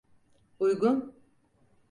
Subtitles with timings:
[0.59, 1.15] Uygun…